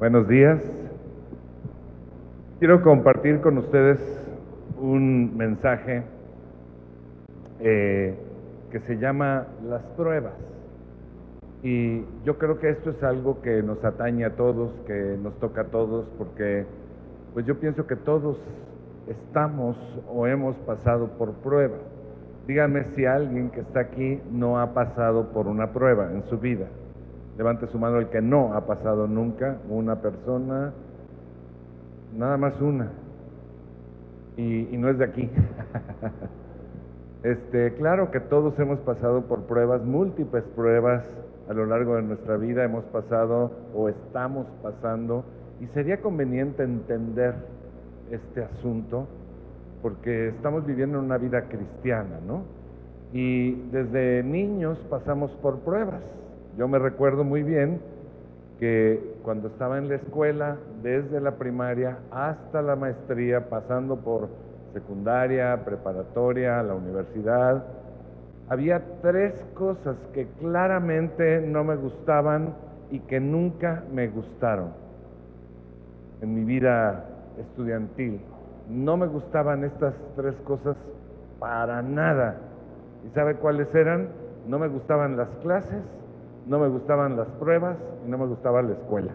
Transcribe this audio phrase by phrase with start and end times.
[0.00, 0.58] Buenos días.
[2.58, 3.98] Quiero compartir con ustedes
[4.80, 6.04] un mensaje
[7.58, 8.14] eh,
[8.72, 10.32] que se llama las pruebas.
[11.62, 15.60] Y yo creo que esto es algo que nos atañe a todos, que nos toca
[15.60, 16.64] a todos, porque
[17.34, 18.38] pues yo pienso que todos
[19.06, 19.76] estamos
[20.08, 21.76] o hemos pasado por prueba.
[22.46, 26.68] Díganme si alguien que está aquí no ha pasado por una prueba en su vida.
[27.40, 30.74] Levante su mano el que no ha pasado nunca, una persona,
[32.14, 32.90] nada más una.
[34.36, 35.30] Y, no es de aquí.
[37.22, 41.02] este, claro que todos hemos pasado por pruebas, múltiples pruebas
[41.48, 45.24] a lo largo de nuestra vida, hemos pasado o estamos pasando,
[45.62, 47.36] y sería conveniente entender
[48.10, 49.06] este asunto
[49.80, 52.42] porque estamos viviendo una vida cristiana, ¿no?
[53.14, 56.02] Y desde niños pasamos por pruebas.
[56.56, 57.80] Yo me recuerdo muy bien
[58.58, 64.28] que cuando estaba en la escuela, desde la primaria hasta la maestría, pasando por
[64.72, 67.64] secundaria, preparatoria, la universidad,
[68.48, 72.54] había tres cosas que claramente no me gustaban
[72.90, 74.70] y que nunca me gustaron
[76.20, 77.04] en mi vida
[77.38, 78.20] estudiantil.
[78.68, 80.76] No me gustaban estas tres cosas
[81.38, 82.36] para nada.
[83.06, 84.08] ¿Y sabe cuáles eran?
[84.46, 85.82] No me gustaban las clases,
[86.46, 89.12] no me gustaban las pruebas y no me gustaba la escuela.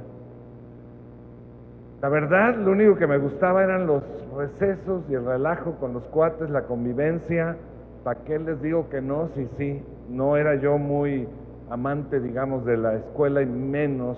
[2.01, 4.03] La verdad, lo único que me gustaba eran los
[4.37, 7.57] recesos y el relajo con los cuates, la convivencia.
[8.03, 9.29] ¿Para qué les digo que no?
[9.33, 11.27] Sí, sí, no era yo muy
[11.69, 14.17] amante, digamos, de la escuela y menos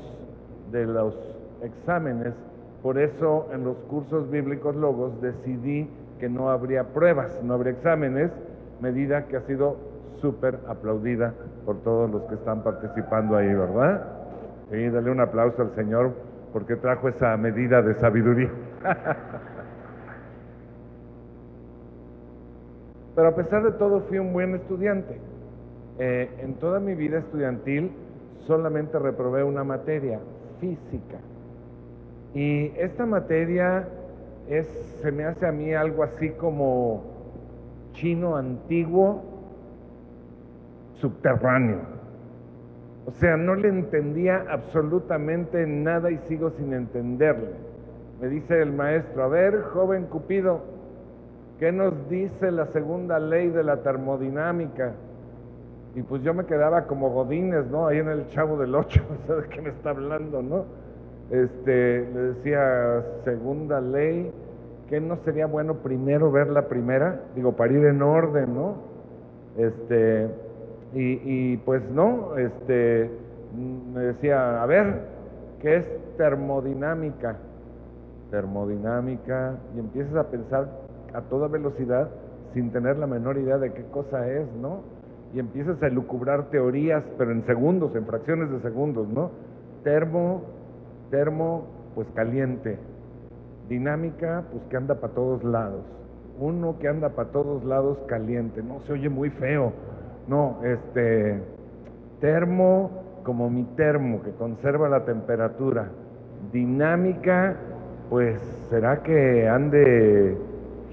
[0.72, 1.16] de los
[1.62, 2.34] exámenes.
[2.84, 8.32] Por eso en los cursos bíblicos logos decidí que no habría pruebas, no habría exámenes,
[8.82, 9.78] medida que ha sido
[10.22, 11.34] súper aplaudida
[11.66, 14.04] por todos los que están participando ahí, ¿verdad?
[14.72, 16.14] Y dale un aplauso al Señor
[16.54, 18.50] porque trajo esa medida de sabiduría.
[23.16, 25.20] Pero a pesar de todo fui un buen estudiante.
[26.00, 27.92] Eh, en toda mi vida estudiantil
[28.46, 30.20] solamente reprobé una materia,
[30.60, 31.18] física.
[32.34, 33.88] Y esta materia
[35.02, 37.04] se me hace a mí algo así como
[37.94, 39.37] chino antiguo,
[41.00, 41.80] subterráneo.
[43.06, 47.52] O sea, no le entendía absolutamente nada y sigo sin entenderle.
[48.22, 50.62] Me dice el maestro, a ver, joven Cupido,
[51.60, 54.94] ¿qué nos dice la segunda ley de la termodinámica?
[55.96, 57.88] Y pues yo me quedaba como Godínez, ¿no?
[57.88, 60.66] Ahí en el Chavo del Ocho, ¿sabes qué me está hablando, no?
[61.32, 64.32] Este, le decía, segunda ley,
[64.90, 67.22] que no sería bueno primero ver la primera?
[67.36, 68.76] Digo, para ir en orden, ¿no?
[69.58, 70.28] Este,
[70.94, 73.12] y, pues no, este,
[73.94, 75.02] me decía, a ver,
[75.62, 75.86] ¿qué es
[76.18, 77.38] termodinámica?
[78.32, 80.68] Termodinámica, y empiezas a pensar
[81.14, 82.10] a toda velocidad
[82.54, 84.82] sin tener la menor idea de qué cosa es, ¿no?
[85.34, 89.32] Y empiezas a elucubrar teorías, pero en segundos, en fracciones de segundos, ¿no?
[89.84, 90.44] Termo,
[91.12, 92.78] termo, pues caliente.
[93.70, 95.84] Dinámica, pues que anda para todos lados.
[96.40, 98.64] Uno que anda para todos lados caliente.
[98.64, 99.74] No, se oye muy feo.
[100.28, 101.42] No, este,
[102.20, 102.92] termo
[103.24, 105.90] como mi termo, que conserva la temperatura.
[106.52, 107.56] Dinámica,
[108.10, 108.40] pues
[108.70, 110.38] será que ande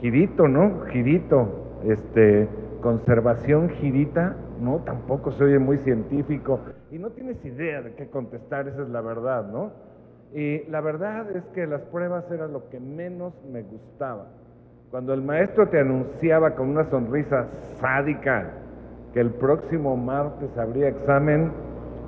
[0.01, 0.81] girito, ¿no?
[0.87, 1.81] Girito.
[1.85, 2.49] Este,
[2.81, 6.61] conservación girita, no, tampoco se oye muy científico.
[6.91, 9.71] Y no tienes idea de qué contestar, esa es la verdad, ¿no?
[10.33, 14.27] Y la verdad es que las pruebas eran lo que menos me gustaba.
[14.91, 17.47] Cuando el maestro te anunciaba con una sonrisa
[17.81, 18.64] sádica
[19.15, 21.53] que el próximo martes habría examen,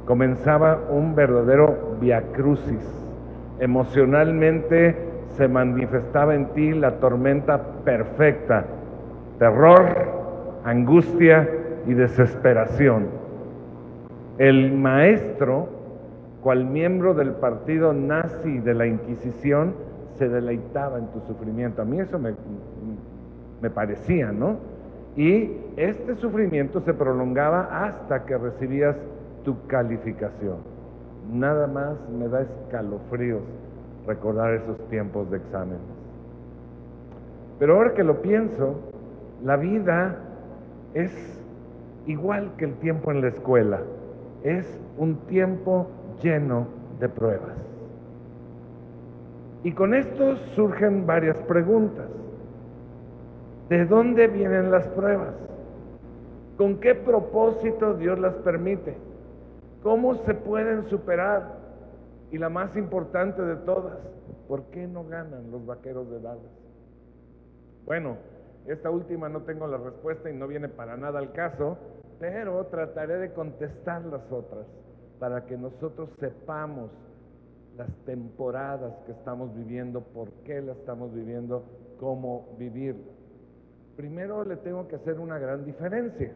[0.07, 2.85] comenzaba un verdadero viacrucis.
[3.61, 4.97] Emocionalmente
[5.37, 8.65] se manifestaba en ti la tormenta perfecta,
[9.39, 9.87] terror,
[10.65, 11.49] angustia
[11.87, 13.07] y desesperación.
[14.39, 15.69] El maestro
[16.43, 19.75] cual miembro del partido nazi de la Inquisición,
[20.19, 21.83] se deleitaba en tu sufrimiento.
[21.83, 22.35] A mí eso me,
[23.61, 24.57] me parecía, ¿no?
[25.17, 28.97] Y este sufrimiento se prolongaba hasta que recibías
[29.45, 30.59] tu calificación.
[31.33, 33.43] Nada más me da escalofríos
[34.07, 35.81] recordar esos tiempos de exámenes.
[37.59, 38.77] Pero ahora que lo pienso,
[39.43, 40.17] la vida
[40.95, 41.13] es
[42.07, 43.81] igual que el tiempo en la escuela.
[44.45, 44.67] Es
[44.99, 45.87] un tiempo
[46.23, 46.67] lleno
[47.01, 47.57] de pruebas.
[49.65, 52.07] Y con esto surgen varias preguntas.
[53.69, 55.35] ¿De dónde vienen las pruebas?
[56.57, 58.97] ¿Con qué propósito Dios las permite?
[59.83, 61.57] ¿Cómo se pueden superar?
[62.31, 63.99] Y la más importante de todas,
[64.47, 66.53] ¿por qué no ganan los vaqueros de Dallas?
[67.85, 68.17] Bueno,
[68.67, 71.77] esta última no tengo la respuesta y no viene para nada al caso,
[72.21, 74.67] pero trataré de contestar las otras
[75.19, 76.91] para que nosotros sepamos
[77.77, 81.65] las temporadas que estamos viviendo, por qué las estamos viviendo,
[81.99, 83.26] cómo vivirlas.
[83.97, 86.33] Primero le tengo que hacer una gran diferencia.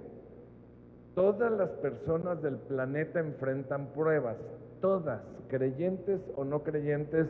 [1.15, 4.37] Todas las personas del planeta enfrentan pruebas,
[4.81, 7.27] todas, creyentes o no creyentes,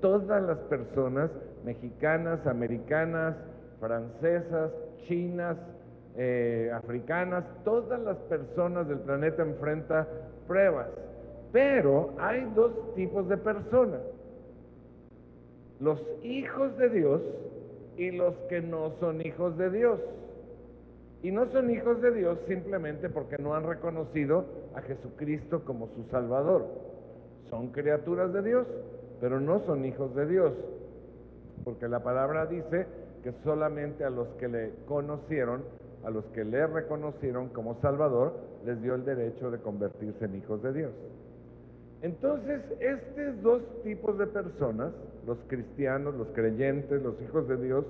[0.00, 1.30] todas las personas,
[1.64, 3.36] mexicanas, americanas,
[3.78, 4.72] francesas,
[5.06, 5.56] chinas,
[6.16, 10.06] eh, africanas, todas las personas del planeta enfrentan
[10.48, 10.88] pruebas.
[11.52, 14.00] Pero hay dos tipos de personas.
[15.78, 17.20] Los hijos de Dios
[17.98, 20.00] y los que no son hijos de Dios.
[21.22, 24.44] Y no son hijos de Dios simplemente porque no han reconocido
[24.76, 26.64] a Jesucristo como su Salvador.
[27.50, 28.66] Son criaturas de Dios,
[29.20, 30.52] pero no son hijos de Dios.
[31.64, 32.86] Porque la palabra dice
[33.24, 35.64] que solamente a los que le conocieron,
[36.04, 38.34] a los que le reconocieron como Salvador,
[38.64, 40.92] les dio el derecho de convertirse en hijos de Dios.
[42.02, 44.92] Entonces, estos dos tipos de personas,
[45.26, 47.84] los cristianos, los creyentes, los hijos de Dios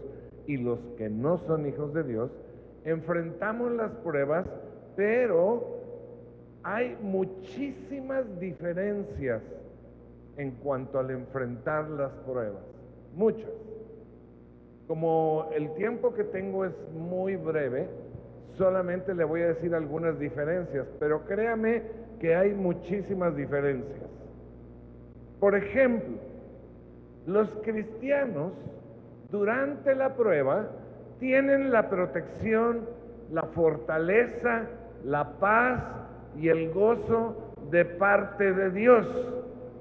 [0.47, 2.31] y los que no son hijos de Dios,
[2.85, 4.47] enfrentamos las pruebas,
[4.97, 5.79] pero
[6.63, 9.43] hay muchísimas diferencias
[10.37, 12.63] en cuanto al enfrentar las pruebas,
[13.15, 13.51] muchas.
[14.87, 17.89] Como el tiempo que tengo es muy breve,
[18.57, 21.83] solamente le voy a decir algunas diferencias, pero créame
[22.21, 24.09] que hay muchísimas diferencias.
[25.41, 26.17] Por ejemplo,
[27.29, 28.53] los cristianos
[29.31, 30.71] durante la prueba
[31.21, 32.89] tienen la protección,
[33.31, 34.63] la fortaleza,
[35.05, 35.85] la paz
[36.39, 39.07] y el gozo de parte de Dios.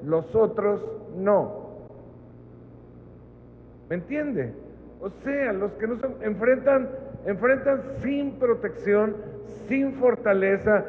[0.04, 0.82] Los otros
[1.16, 1.68] no.
[3.90, 4.54] ¿Me entiende?
[5.00, 6.90] O sea, los que no se enfrentan,
[7.26, 9.16] enfrentan sin protección,
[9.70, 10.84] sin fortaleza,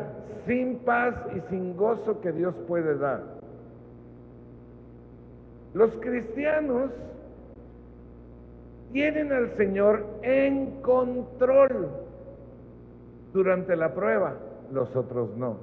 [0.44, 3.37] sin paz y sin gozo que Dios puede dar.
[5.78, 6.90] Los cristianos
[8.92, 11.88] tienen al Señor en control
[13.32, 14.34] durante la prueba,
[14.72, 15.56] los otros no.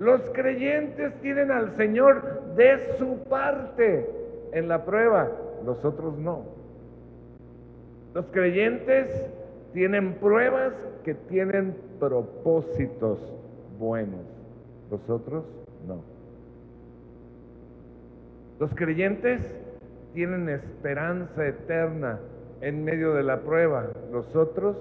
[0.00, 4.10] Los creyentes tienen al Señor de su parte
[4.50, 5.30] en la prueba,
[5.64, 6.42] los otros no.
[8.12, 9.08] Los creyentes
[9.72, 10.72] tienen pruebas
[11.04, 13.20] que tienen propósitos
[13.78, 14.26] buenos,
[14.90, 15.44] los otros
[15.86, 16.15] no.
[18.58, 19.40] Los creyentes
[20.14, 22.18] tienen esperanza eterna
[22.60, 24.76] en medio de la prueba, los otros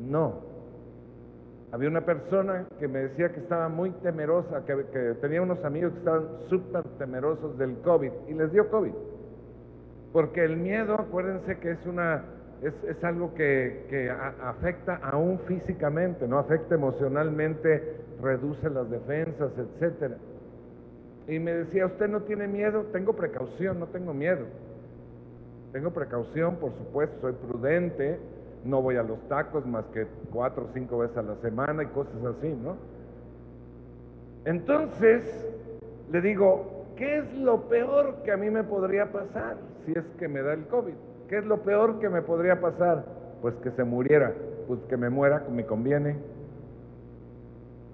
[0.00, 0.46] no.
[1.72, 4.74] Había una persona que me decía que estaba muy temerosa, que,
[5.20, 8.92] tenía unos amigos que estaban súper temerosos del COVID y les dio COVID.
[10.12, 12.24] Porque el miedo, acuérdense que es una
[12.62, 14.10] es, algo que,
[14.42, 20.16] afecta aún físicamente, no afecta emocionalmente, reduce las defensas, etcétera.
[21.28, 22.86] Y me decía, ¿usted no tiene miedo?
[22.92, 24.46] Tengo precaución, no tengo miedo.
[25.72, 28.18] Tengo precaución, por supuesto, soy prudente,
[28.64, 31.86] no voy a los tacos más que cuatro o cinco veces a la semana y
[31.86, 32.76] cosas así, ¿no?
[34.46, 35.22] Entonces,
[36.10, 40.28] le digo, ¿qué es lo peor que a mí me podría pasar si es que
[40.28, 40.94] me da el COVID?
[41.28, 43.04] ¿Qué es lo peor que me podría pasar?
[43.42, 44.32] Pues que se muriera.
[44.66, 46.16] Pues que me muera, me conviene.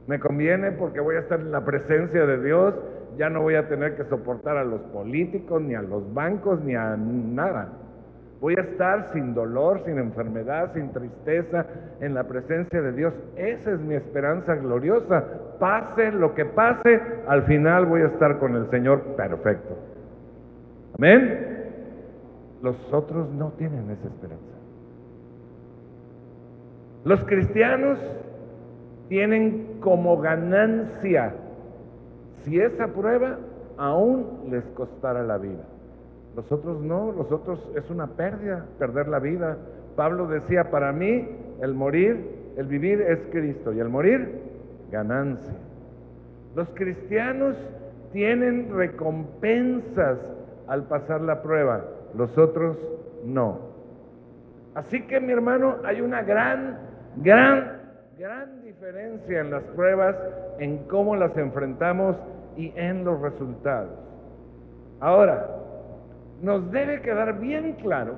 [0.07, 2.75] Me conviene porque voy a estar en la presencia de Dios,
[3.17, 6.75] ya no voy a tener que soportar a los políticos, ni a los bancos, ni
[6.75, 7.69] a nada.
[8.41, 11.67] Voy a estar sin dolor, sin enfermedad, sin tristeza,
[12.01, 13.15] en la presencia de Dios.
[13.37, 15.25] Esa es mi esperanza gloriosa.
[15.59, 19.79] Pase lo que pase, al final voy a estar con el Señor perfecto.
[20.99, 21.55] Amén.
[22.63, 24.45] Los otros no tienen esa esperanza.
[27.05, 27.99] Los cristianos
[29.09, 31.35] tienen como ganancia
[32.45, 33.39] si esa prueba
[33.77, 35.65] aún les costara la vida.
[36.37, 39.57] Los otros no, los otros es una pérdida, perder la vida.
[39.97, 41.29] Pablo decía, para mí
[41.61, 44.41] el morir, el vivir es Cristo y el morir,
[44.91, 45.55] ganancia.
[46.55, 47.57] Los cristianos
[48.13, 50.19] tienen recompensas
[50.67, 51.85] al pasar la prueba
[52.17, 52.79] los otros
[53.25, 53.75] no.
[54.75, 56.79] Así que mi hermano, hay una gran,
[57.17, 57.81] gran,
[58.19, 60.17] gran diferencia en las pruebas,
[60.59, 62.17] en cómo las enfrentamos
[62.57, 63.91] y en los resultados.
[65.01, 65.47] Ahora,
[66.43, 68.15] nos debe quedar bien claro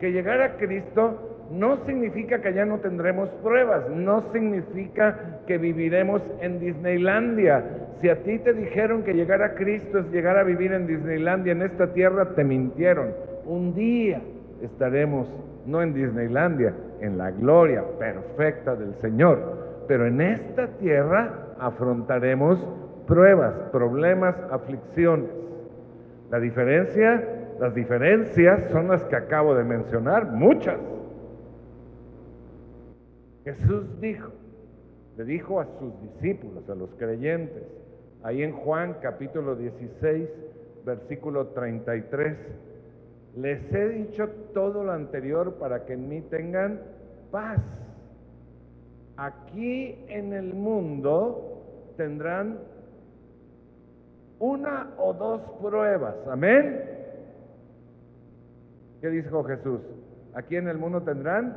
[0.00, 6.22] que llegar a Cristo no significa que ya no tendremos pruebas, no significa que viviremos
[6.40, 7.64] en Disneylandia.
[8.00, 11.52] Si a ti te dijeron que llegar a Cristo es llegar a vivir en Disneylandia,
[11.52, 13.08] en esta tierra, te mintieron.
[13.46, 14.20] Un día
[14.62, 15.26] estaremos,
[15.66, 22.58] no en Disneylandia, en la gloria perfecta del Señor, pero en esta tierra afrontaremos
[23.08, 25.30] pruebas, problemas, aflicciones.
[26.30, 27.26] La diferencia,
[27.58, 30.78] las diferencias son las que acabo de mencionar, muchas.
[33.44, 34.30] Jesús dijo,
[35.16, 37.64] le dijo a sus discípulos, a los creyentes,
[38.22, 40.28] ahí en Juan capítulo 16,
[40.84, 42.36] versículo 33,
[43.36, 46.82] les he dicho todo lo anterior para que en mí tengan
[47.30, 47.60] paz.
[49.16, 52.58] Aquí en el mundo tendrán
[54.38, 56.14] una o dos pruebas.
[56.30, 56.82] Amén.
[59.00, 59.80] ¿Qué dijo Jesús?
[60.34, 61.56] Aquí en el mundo tendrán.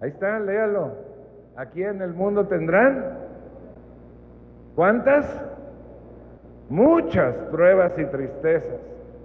[0.00, 0.92] Ahí está, léalo.
[1.56, 3.18] Aquí en el mundo tendrán.
[4.74, 5.26] ¿Cuántas?
[6.68, 8.80] Muchas pruebas y tristezas.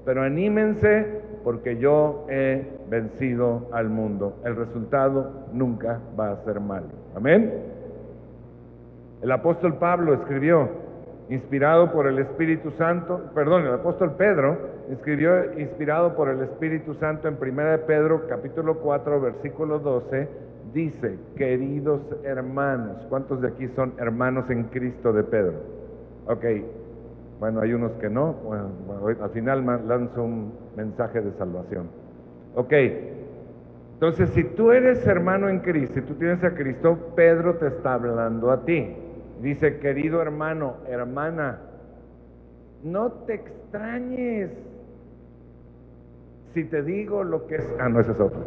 [0.06, 4.38] Pero anímense porque yo he vencido al mundo.
[4.46, 6.88] El resultado nunca va a ser malo.
[7.16, 7.52] Amén.
[9.22, 10.70] El apóstol Pablo escribió,
[11.32, 14.58] inspirado por el Espíritu Santo, perdón, el apóstol Pedro
[14.90, 20.28] escribió inspirado por el Espíritu Santo en 1 de Pedro capítulo 4 versículo 12,
[20.74, 25.54] dice, queridos hermanos, ¿cuántos de aquí son hermanos en Cristo de Pedro?
[26.28, 26.44] Ok,
[27.40, 28.36] bueno, hay unos que no,
[29.22, 31.88] al final lanzo un mensaje de salvación.
[32.56, 32.74] Ok,
[33.94, 37.94] entonces si tú eres hermano en Cristo, si tú tienes a Cristo, Pedro te está
[37.94, 38.98] hablando a ti.
[39.42, 41.60] Dice, querido hermano, hermana,
[42.84, 44.52] no te extrañes
[46.54, 47.76] si te digo lo que es...
[47.80, 48.42] Ah, no, ese es otro.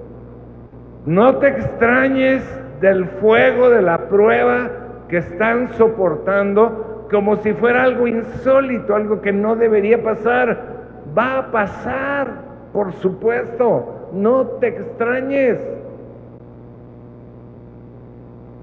[1.06, 2.42] No te extrañes
[2.80, 4.70] del fuego de la prueba
[5.08, 10.74] que están soportando como si fuera algo insólito, algo que no debería pasar.
[11.16, 12.28] Va a pasar,
[12.72, 14.10] por supuesto.
[14.12, 15.58] No te extrañes.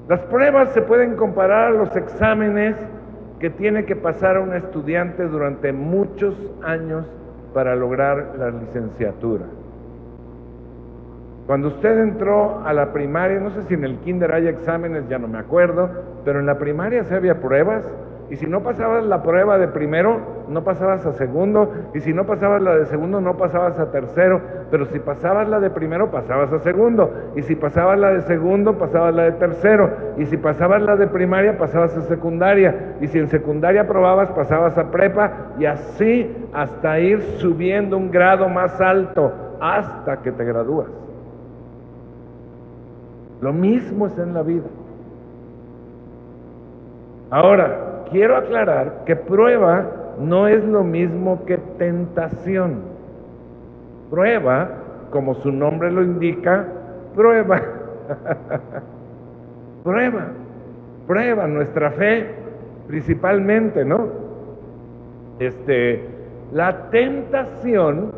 [0.07, 2.75] Las pruebas se pueden comparar a los exámenes
[3.39, 7.05] que tiene que pasar un estudiante durante muchos años
[7.53, 9.45] para lograr la licenciatura.
[11.47, 15.17] Cuando usted entró a la primaria, no sé si en el kinder hay exámenes, ya
[15.17, 15.89] no me acuerdo,
[16.23, 17.83] pero en la primaria se había pruebas
[18.31, 21.69] y si no pasabas la prueba de primero, no pasabas a segundo.
[21.93, 24.39] Y si no pasabas la de segundo, no pasabas a tercero.
[24.71, 27.11] Pero si pasabas la de primero, pasabas a segundo.
[27.35, 29.89] Y si pasabas la de segundo, pasabas la de tercero.
[30.17, 32.95] Y si pasabas la de primaria, pasabas a secundaria.
[33.01, 35.51] Y si en secundaria probabas, pasabas a prepa.
[35.59, 40.87] Y así hasta ir subiendo un grado más alto hasta que te gradúas.
[43.41, 44.67] Lo mismo es en la vida.
[47.29, 49.85] Ahora, quiero aclarar que prueba
[50.19, 52.81] no es lo mismo que tentación.
[54.09, 54.69] Prueba,
[55.09, 56.65] como su nombre lo indica,
[57.15, 57.61] prueba.
[59.83, 60.27] prueba,
[61.07, 62.27] prueba nuestra fe
[62.87, 64.07] principalmente, ¿no?
[65.39, 66.05] Este,
[66.51, 68.11] la tentación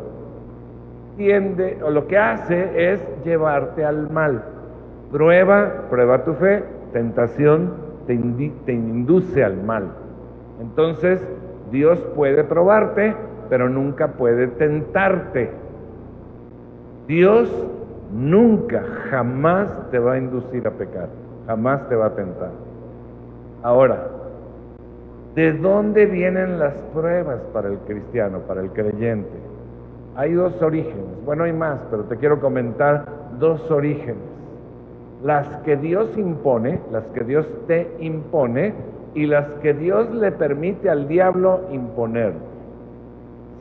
[1.16, 4.42] tiende, o lo que hace es llevarte al mal.
[5.12, 9.88] Prueba, prueba tu fe, tentación, te, induce al mal.
[10.60, 11.20] Entonces,
[11.70, 13.14] Dios puede probarte,
[13.48, 15.50] pero nunca puede tentarte.
[17.06, 17.50] Dios
[18.12, 21.08] nunca, jamás te va a inducir a pecar,
[21.46, 22.50] jamás te va a tentar.
[23.62, 24.08] Ahora,
[25.34, 29.36] ¿de dónde vienen las pruebas para el cristiano, para el creyente?
[30.16, 33.04] Hay dos orígenes, bueno hay más, pero te quiero comentar
[33.38, 34.33] dos orígenes
[35.24, 38.74] las que Dios impone, las que Dios te impone
[39.14, 42.34] y las que Dios le permite al diablo imponer.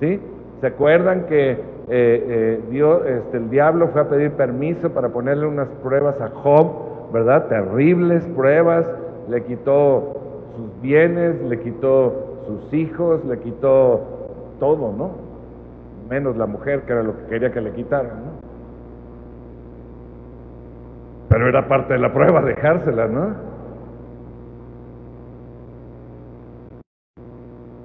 [0.02, 0.20] ¿Sí?
[0.60, 1.58] ¿Se acuerdan que eh,
[1.90, 7.48] eh, este, el diablo fue a pedir permiso para ponerle unas pruebas a Job, ¿verdad?
[7.48, 8.86] Terribles pruebas,
[9.30, 10.16] le quitó
[10.56, 14.02] sus bienes, le quitó sus hijos, le quitó
[14.60, 15.12] todo, ¿no?
[16.10, 18.33] Menos la mujer, que era lo que quería que le quitaran, ¿no?
[21.34, 23.34] Pero era parte de la prueba dejársela, ¿no?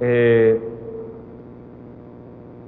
[0.00, 0.60] Eh,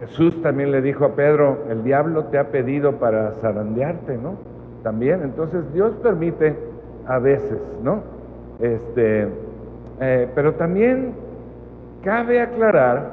[0.00, 4.36] Jesús también le dijo a Pedro, el diablo te ha pedido para zarandearte, ¿no?
[4.82, 6.56] También, entonces Dios permite
[7.06, 8.00] a veces, ¿no?
[8.58, 9.28] Este,
[10.00, 11.12] eh, pero también
[12.02, 13.10] cabe aclarar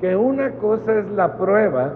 [0.00, 1.92] que una cosa es la prueba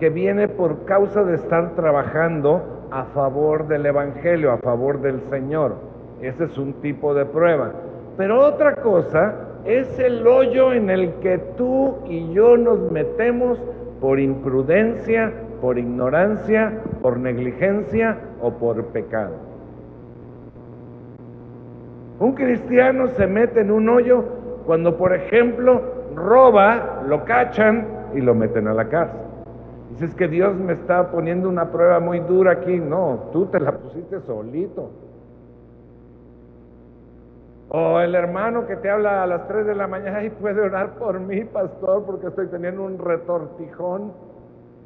[0.00, 5.76] que viene por causa de estar trabajando a favor del Evangelio, a favor del Señor.
[6.20, 7.72] Ese es un tipo de prueba.
[8.18, 9.34] Pero otra cosa
[9.64, 13.58] es el hoyo en el que tú y yo nos metemos
[14.00, 15.32] por imprudencia,
[15.62, 19.36] por ignorancia, por negligencia o por pecado.
[22.18, 24.22] Un cristiano se mete en un hoyo
[24.66, 25.80] cuando, por ejemplo,
[26.14, 29.31] roba, lo cachan y lo meten a la cárcel.
[29.92, 32.78] Dices que Dios me está poniendo una prueba muy dura aquí.
[32.78, 34.90] No, tú te la pusiste solito.
[37.68, 40.94] O el hermano que te habla a las 3 de la mañana y puede orar
[40.98, 44.12] por mí, pastor, porque estoy teniendo un retortijón.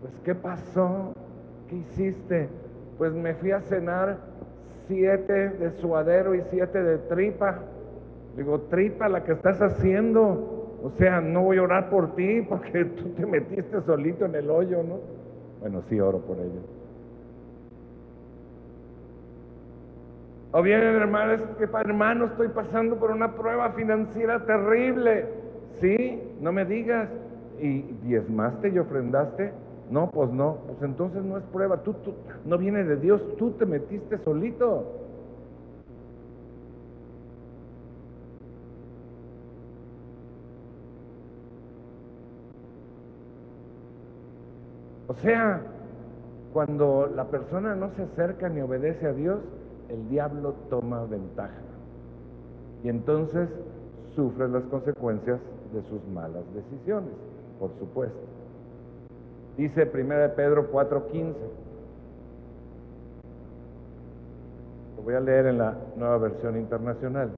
[0.01, 1.13] Pues, ¿qué pasó?
[1.69, 2.49] ¿Qué hiciste?
[2.99, 4.19] Pues me fui a cenar
[4.87, 7.59] siete de suadero y siete de tripa.
[8.37, 10.56] Digo, tripa la que estás haciendo.
[10.87, 14.49] O sea, no voy a orar por ti porque tú te metiste solito en el
[14.49, 15.00] hoyo, ¿no?
[15.61, 16.61] Bueno, sí oro por ello.
[20.52, 25.26] O bien, hermano, es que hermano, estoy pasando por una prueba financiera terrible.
[25.81, 27.09] Sí, no me digas.
[27.61, 29.52] ¿Y diezmaste y ofrendaste?
[29.90, 30.59] No, pues no.
[30.66, 31.83] Pues entonces no es prueba.
[31.83, 32.14] Tú, tú,
[32.45, 33.21] no viene de Dios.
[33.38, 35.06] Tú te metiste solito.
[45.09, 45.63] O sea,
[46.53, 49.39] cuando la persona no se acerca ni obedece a Dios,
[49.89, 51.61] el diablo toma ventaja.
[52.83, 53.49] Y entonces
[54.15, 55.39] sufre las consecuencias
[55.73, 57.13] de sus malas decisiones,
[57.61, 58.19] por supuesto.
[59.57, 61.35] Dice 1 Pedro 4:15.
[64.97, 67.31] Lo voy a leer en la nueva versión internacional.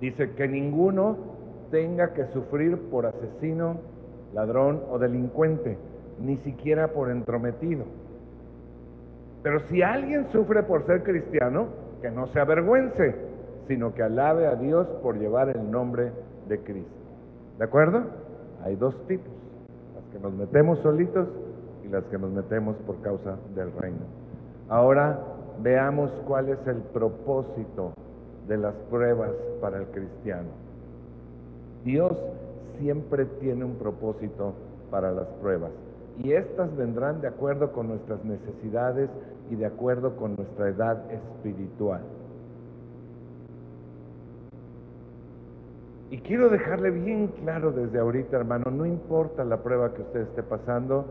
[0.00, 1.33] Dice que ninguno
[1.70, 3.78] tenga que sufrir por asesino,
[4.32, 5.78] ladrón o delincuente,
[6.20, 7.84] ni siquiera por entrometido.
[9.42, 11.68] Pero si alguien sufre por ser cristiano,
[12.00, 13.14] que no se avergüence,
[13.68, 16.12] sino que alabe a Dios por llevar el nombre
[16.48, 16.92] de Cristo.
[17.58, 18.04] ¿De acuerdo?
[18.64, 19.32] Hay dos tipos,
[19.94, 21.28] las que nos metemos solitos
[21.84, 24.04] y las que nos metemos por causa del reino.
[24.68, 25.18] Ahora
[25.62, 27.92] veamos cuál es el propósito
[28.48, 30.63] de las pruebas para el cristiano.
[31.84, 32.12] Dios
[32.78, 34.54] siempre tiene un propósito
[34.90, 35.70] para las pruebas
[36.22, 39.10] y estas vendrán de acuerdo con nuestras necesidades
[39.50, 42.02] y de acuerdo con nuestra edad espiritual.
[46.10, 50.42] Y quiero dejarle bien claro desde ahorita, hermano, no importa la prueba que usted esté
[50.44, 51.06] pasando,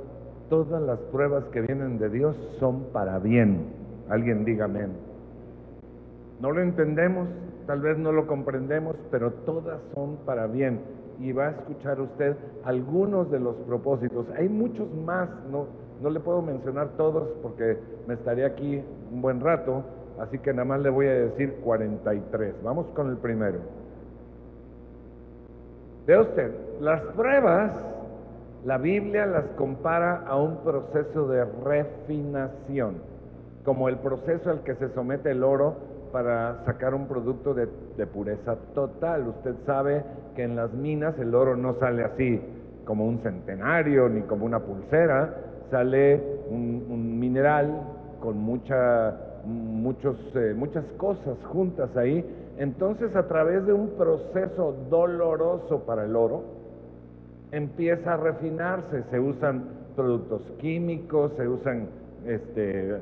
[0.49, 3.65] todas las pruebas que vienen de Dios son para bien.
[4.07, 4.91] Alguien diga amén.
[6.39, 7.27] No lo entendemos,
[7.65, 10.81] tal vez no lo comprendemos, pero todas son para bien.
[11.19, 14.25] Y va a escuchar usted algunos de los propósitos.
[14.37, 15.67] Hay muchos más, no,
[16.01, 19.83] no le puedo mencionar todos porque me estaría aquí un buen rato,
[20.19, 22.55] así que nada más le voy a decir 43.
[22.63, 23.59] Vamos con el primero.
[26.05, 27.71] Ve usted, las pruebas,
[28.65, 32.95] la Biblia las compara a un proceso de refinación,
[33.63, 37.65] como el proceso al que se somete el oro para sacar un producto de,
[38.05, 39.29] pureza total.
[39.29, 40.03] Usted sabe
[40.35, 42.39] que en las minas el oro no sale así
[42.85, 45.33] como un centenario ni como una pulsera,
[45.71, 46.21] sale
[46.51, 47.81] un, mineral
[48.21, 52.23] con mucha, muchos, eh, muchas cosas juntas ahí.
[52.59, 56.43] Entonces a través de un proceso doloroso para el oro,
[57.51, 59.63] empieza a refinarse, se usan
[59.95, 61.87] productos químicos, se usan
[62.27, 62.99] este,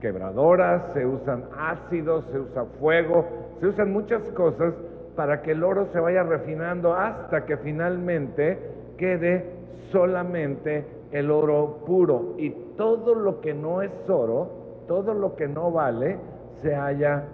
[0.00, 3.26] quebradoras, se usan ácidos, se usa fuego,
[3.60, 4.74] se usan muchas cosas
[5.14, 8.58] para que el oro se vaya refinando hasta que finalmente
[8.96, 9.44] quede
[9.90, 14.48] solamente el oro puro y todo lo que no es oro,
[14.86, 16.18] todo lo que no vale,
[16.62, 17.24] se haya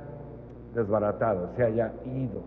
[0.74, 2.42] desbaratado, se haya ido.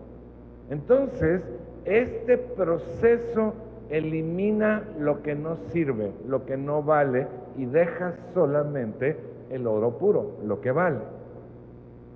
[0.70, 1.42] Entonces,
[1.84, 3.54] este proceso
[3.88, 7.26] elimina lo que no sirve, lo que no vale
[7.60, 9.18] y deja solamente
[9.50, 11.00] el oro puro, lo que vale.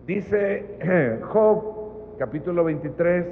[0.06, 3.26] Dice Job, capítulo 23,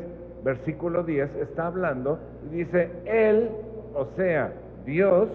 [0.44, 2.18] versículo 10, está hablando
[2.50, 3.48] y dice, Él,
[3.94, 4.52] o sea,
[4.84, 5.30] Dios,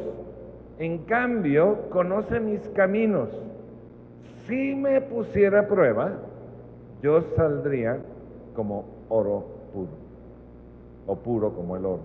[0.78, 3.30] en cambio, conoce mis caminos.
[4.46, 6.12] Si me pusiera a prueba,
[7.02, 7.98] yo saldría
[8.56, 9.90] como oro puro,
[11.08, 12.04] o puro como el oro.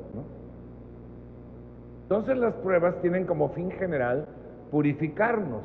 [2.05, 4.27] Entonces las pruebas tienen como fin general
[4.73, 5.63] purificarnos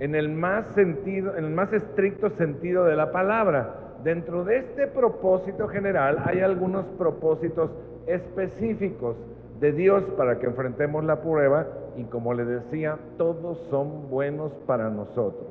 [0.00, 3.76] en el más sentido, en el más estricto sentido de la palabra.
[4.02, 7.70] Dentro de este propósito general hay algunos propósitos
[8.06, 9.16] específicos.
[9.60, 14.88] de Dios para que enfrentemos la prueba y como le decía, todos son buenos para
[14.88, 15.48] nosotros.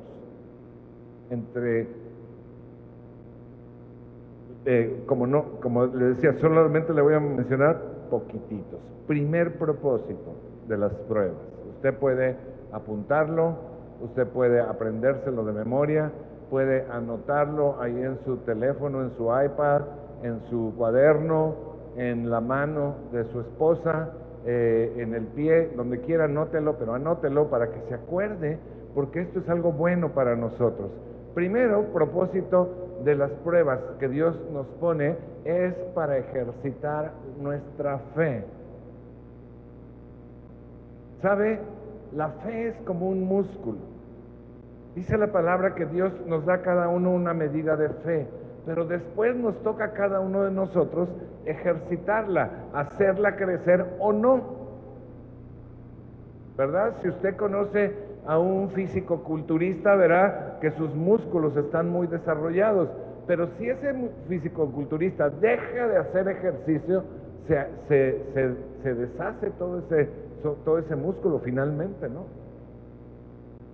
[1.30, 1.86] Entre,
[4.64, 8.80] eh, como, no, como le decía, solamente le voy a mencionar poquititos.
[9.06, 10.34] Primer propósito
[10.66, 11.38] de las pruebas.
[11.76, 12.34] Usted puede
[12.72, 13.54] apuntarlo,
[14.02, 16.10] usted puede aprendérselo de memoria,
[16.50, 19.82] puede anotarlo ahí en su teléfono, en su iPad,
[20.22, 21.54] en su cuaderno,
[21.96, 24.10] en la mano de su esposa,
[24.46, 28.58] eh, en el pie, donde quiera, anótelo, pero anótelo para que se acuerde,
[28.94, 30.90] porque esto es algo bueno para nosotros.
[31.34, 32.68] Primero, propósito
[33.04, 38.44] de las pruebas que Dios nos pone es para ejercitar nuestra fe.
[41.22, 41.60] ¿Sabe?
[42.14, 43.78] La fe es como un músculo.
[44.94, 48.26] Dice la palabra que Dios nos da a cada uno una medida de fe,
[48.66, 51.08] pero después nos toca a cada uno de nosotros
[51.44, 54.60] ejercitarla, hacerla crecer o no.
[56.56, 56.94] ¿Verdad?
[57.02, 57.94] Si usted conoce
[58.26, 62.88] a un físico culturista, verá que sus músculos están muy desarrollados.
[63.28, 63.94] Pero si ese
[64.28, 67.04] físico culturista deja de hacer ejercicio,
[67.46, 72.24] se, se, se deshace todo ese, todo ese músculo finalmente, ¿no?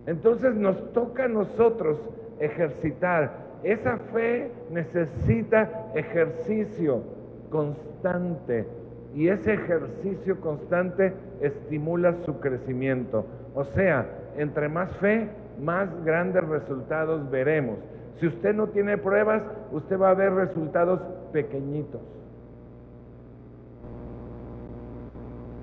[0.07, 1.98] Entonces nos toca a nosotros
[2.38, 3.46] ejercitar.
[3.62, 7.02] Esa fe necesita ejercicio
[7.50, 8.66] constante
[9.14, 13.24] y ese ejercicio constante estimula su crecimiento.
[13.55, 15.29] O sea, entre más fe,
[15.61, 17.79] más grandes resultados veremos.
[18.20, 21.00] Si usted no tiene pruebas, usted va a ver resultados
[21.33, 22.00] pequeñitos,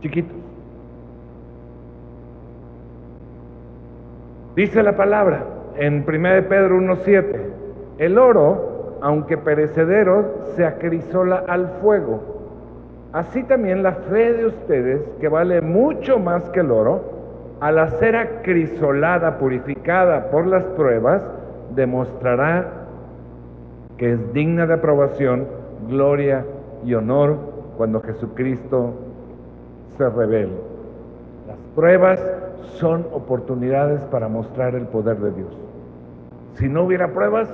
[0.01, 0.52] chiquitos.
[4.55, 5.45] Dice la palabra
[5.77, 7.39] en 1 Pedro 1.7,
[7.97, 12.21] el oro, aunque perecedero, se acrisola al fuego.
[13.13, 17.01] Así también la fe de ustedes, que vale mucho más que el oro,
[17.61, 21.23] al ser acrisolada, purificada por las pruebas,
[21.73, 22.67] demostrará
[23.97, 25.47] que es digna de aprobación,
[25.89, 26.45] gloria
[26.85, 27.37] y honor
[27.77, 28.93] cuando Jesucristo
[29.97, 30.53] se revele.
[31.47, 32.19] Las pruebas
[32.79, 35.57] son oportunidades para mostrar el poder de Dios.
[36.55, 37.49] Si no hubiera pruebas,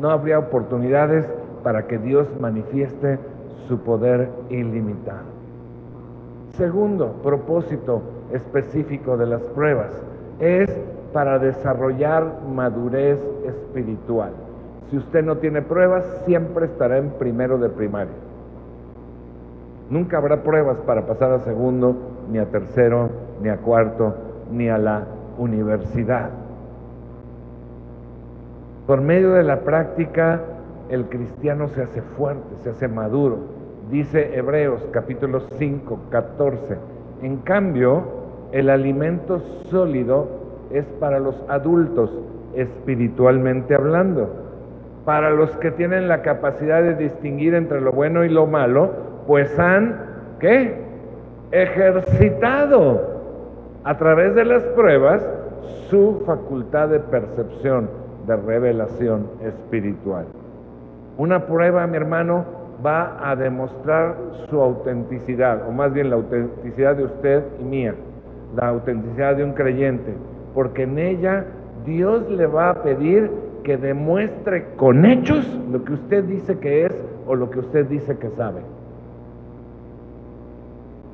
[0.00, 1.26] no habría oportunidades
[1.62, 3.18] para que Dios manifieste
[3.66, 5.38] su poder ilimitado.
[6.56, 8.02] Segundo propósito
[8.32, 9.90] específico de las pruebas
[10.40, 10.70] es
[11.12, 14.32] para desarrollar madurez espiritual.
[14.90, 18.14] Si usted no tiene pruebas, siempre estará en primero de primaria.
[19.90, 21.96] Nunca habrá pruebas para pasar a segundo,
[22.30, 23.08] ni a tercero,
[23.42, 24.14] ni a cuarto,
[24.50, 25.04] ni a la
[25.38, 26.30] universidad.
[28.86, 30.40] Por medio de la práctica,
[30.88, 33.38] el cristiano se hace fuerte, se hace maduro.
[33.90, 36.76] Dice Hebreos capítulo 5, 14.
[37.22, 38.02] En cambio,
[38.52, 40.28] el alimento sólido
[40.70, 42.10] es para los adultos,
[42.54, 44.30] espiritualmente hablando.
[45.04, 48.90] Para los que tienen la capacidad de distinguir entre lo bueno y lo malo,
[49.26, 50.00] pues han,
[50.38, 50.82] ¿qué?
[51.50, 53.17] Ejercitado
[53.88, 55.26] a través de las pruebas
[55.88, 57.88] su facultad de percepción,
[58.26, 60.26] de revelación espiritual.
[61.16, 62.44] Una prueba, mi hermano,
[62.84, 64.14] va a demostrar
[64.50, 67.94] su autenticidad, o más bien la autenticidad de usted y mía,
[68.54, 70.12] la autenticidad de un creyente,
[70.52, 71.46] porque en ella
[71.86, 73.30] Dios le va a pedir
[73.64, 76.92] que demuestre con hechos lo que usted dice que es
[77.26, 78.60] o lo que usted dice que sabe.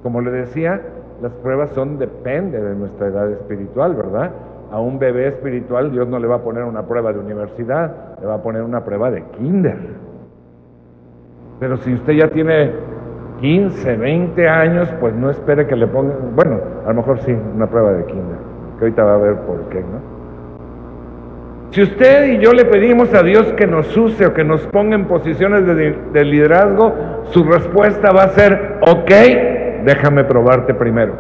[0.03, 0.83] Como le decía,
[1.23, 4.31] las pruebas son depende de nuestra edad espiritual, ¿verdad?
[4.71, 8.27] A un bebé espiritual Dios no le va a poner una prueba de universidad, le
[8.27, 9.79] va a poner una prueba de kinder.
[11.61, 12.73] Pero si usted ya tiene
[13.41, 17.69] 15, 20 años, pues no espere que le pongan, bueno, a lo mejor sí, una
[17.69, 18.39] prueba de kinder,
[18.79, 20.15] que ahorita va a ver por qué, ¿no?
[21.71, 24.95] Si usted y yo le pedimos a Dios que nos use o que nos ponga
[24.95, 26.93] en posiciones de, de liderazgo,
[27.31, 29.11] su respuesta va a ser, ok,
[29.85, 31.15] déjame probarte primero.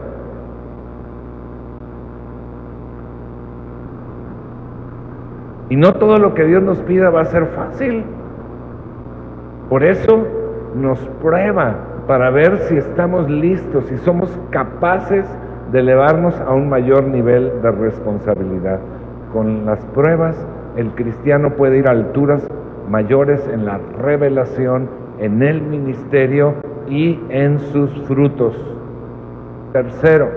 [5.68, 8.05] Y no todo lo que Dios nos pida va a ser fácil.
[9.68, 10.27] Por eso
[10.74, 11.74] nos prueba
[12.07, 15.24] para ver si estamos listos, si somos capaces
[15.72, 18.79] de elevarnos a un mayor nivel de responsabilidad.
[19.33, 20.37] Con las pruebas,
[20.77, 22.46] el cristiano puede ir a alturas
[22.88, 26.55] mayores en la revelación, en el ministerio
[26.88, 28.55] y en sus frutos.
[29.73, 30.31] Tercero,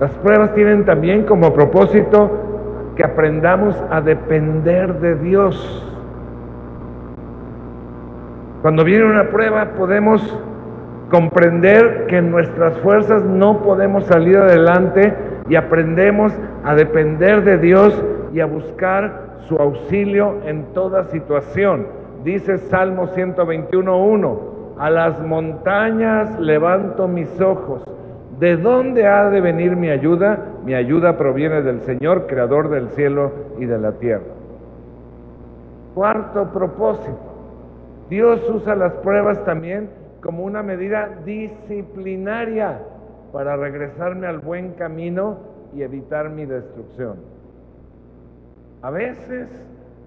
[0.00, 2.30] las pruebas tienen también como propósito
[2.96, 5.82] que aprendamos a depender de Dios.
[8.62, 10.20] Cuando viene una prueba podemos
[11.10, 15.14] comprender que en nuestras fuerzas no podemos salir adelante
[15.48, 16.32] y aprendemos
[16.64, 21.86] a depender de Dios y a buscar su auxilio en toda situación.
[22.24, 27.82] Dice Salmo 121.1, a las montañas levanto mis ojos.
[28.38, 30.38] ¿De dónde ha de venir mi ayuda?
[30.64, 34.24] Mi ayuda proviene del Señor, creador del cielo y de la tierra.
[35.94, 37.18] Cuarto propósito.
[38.10, 39.88] Dios usa las pruebas también
[40.20, 42.78] como una medida disciplinaria
[43.32, 45.38] para regresarme al buen camino
[45.74, 47.16] y evitar mi destrucción.
[48.82, 49.48] A veces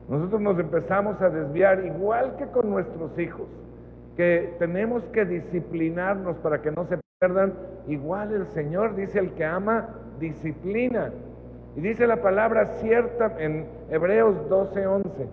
[0.08, 3.48] nosotros nos empezamos a desviar igual que con nuestros hijos,
[4.20, 7.54] que tenemos que disciplinarnos para que no se pierdan.
[7.88, 11.14] Igual el Señor dice el que ama, disciplina.
[11.78, 15.26] Y dice la palabra cierta en Hebreos 12:11.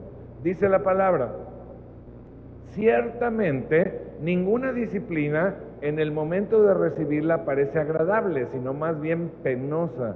[0.44, 1.33] Dice la palabra,
[2.75, 10.14] ciertamente ninguna disciplina en el momento de recibirla parece agradable, sino más bien penosa.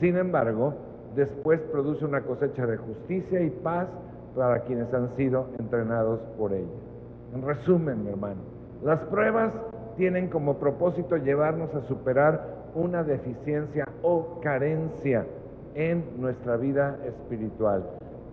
[0.00, 0.74] Sin embargo,
[1.14, 3.86] después produce una cosecha de justicia y paz
[4.34, 6.87] para quienes han sido entrenados por ella.
[7.34, 8.40] En resumen, mi hermano,
[8.82, 9.52] las pruebas
[9.96, 15.26] tienen como propósito llevarnos a superar una deficiencia o carencia
[15.74, 17.84] en nuestra vida espiritual,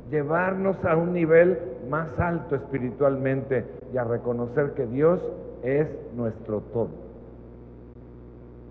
[0.10, 5.20] llevarnos a un nivel más alto espiritualmente y a reconocer que Dios
[5.64, 6.90] es nuestro todo.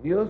[0.01, 0.29] Dios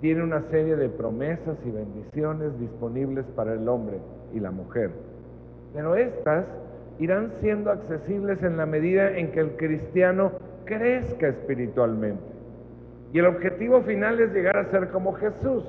[0.00, 3.98] tiene una serie de promesas y bendiciones disponibles para el hombre
[4.32, 4.90] y la mujer.
[5.74, 6.46] Pero estas
[6.98, 10.32] irán siendo accesibles en la medida en que el cristiano
[10.64, 12.22] crezca espiritualmente.
[13.12, 15.64] Y el objetivo final es llegar a ser como Jesús.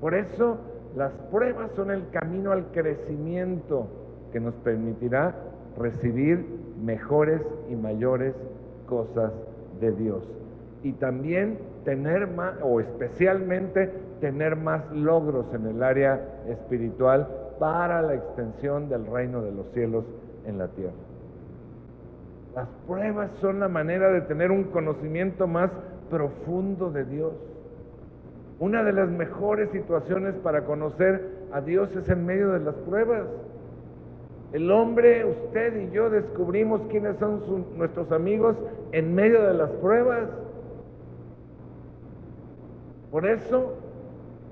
[0.00, 0.58] Por eso
[0.96, 3.88] las pruebas son el camino al crecimiento
[4.32, 5.34] que nos permitirá
[5.78, 6.44] recibir
[6.82, 8.34] mejores y mayores
[8.86, 9.32] cosas
[9.80, 10.22] de Dios.
[10.82, 17.26] Y también tener más, o especialmente tener más logros en el área espiritual
[17.58, 20.04] para la extensión del reino de los cielos
[20.46, 20.92] en la tierra.
[22.54, 25.70] Las pruebas son la manera de tener un conocimiento más
[26.10, 27.32] profundo de Dios.
[28.60, 33.22] Una de las mejores situaciones para conocer a Dios es en medio de las pruebas.
[34.52, 37.40] El hombre, usted y yo descubrimos quiénes son
[37.78, 38.54] nuestros amigos
[38.92, 40.28] en medio de las pruebas.
[43.10, 43.76] Por eso,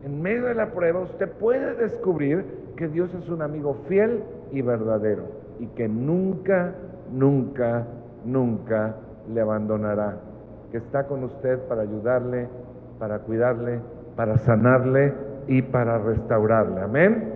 [0.04, 4.22] en medio de la prueba, usted puede descubrir que Dios es un amigo fiel
[4.52, 6.72] y verdadero y que nunca,
[7.12, 7.86] nunca,
[8.24, 8.96] nunca
[9.32, 10.16] le abandonará,
[10.72, 12.48] que está con usted para ayudarle,
[12.98, 13.80] para cuidarle,
[14.16, 15.12] para sanarle
[15.46, 16.80] y para restaurarle.
[16.80, 17.34] Amén.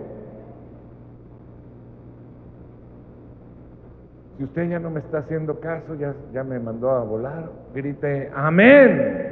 [4.37, 8.31] Si usted ya no me está haciendo caso, ya, ya me mandó a volar, grite,
[8.35, 9.23] amén.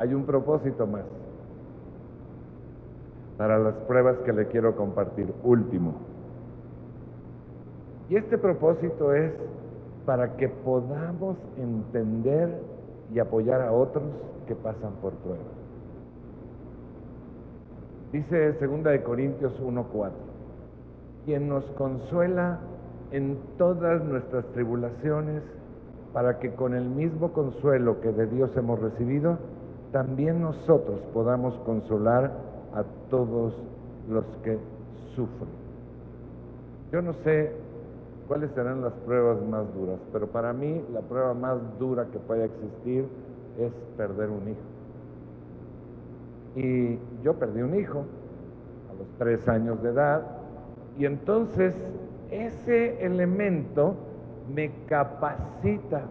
[0.00, 1.04] Hay un propósito más
[3.36, 5.32] para las pruebas que le quiero compartir.
[5.42, 5.94] Último.
[8.08, 9.32] Y este propósito es
[10.06, 12.60] para que podamos entender
[13.12, 14.04] y apoyar a otros
[14.46, 15.46] que pasan por pruebas.
[18.12, 20.10] Dice 2 de Corintios 1:4,
[21.24, 22.60] quien nos consuela
[23.10, 25.42] en todas nuestras tribulaciones
[26.12, 29.38] para que con el mismo consuelo que de Dios hemos recibido,
[29.90, 32.30] también nosotros podamos consolar
[32.74, 33.54] a todos
[34.08, 34.58] los que
[35.14, 35.48] sufren.
[36.92, 37.52] Yo no sé
[38.28, 42.44] cuáles serán las pruebas más duras, pero para mí la prueba más dura que puede
[42.46, 43.06] existir
[43.58, 44.60] es perder un hijo.
[46.56, 48.04] Y yo perdí un hijo
[48.90, 50.22] a los tres años de edad,
[50.98, 51.74] y entonces
[52.30, 53.94] ese elemento
[54.54, 56.02] me capacita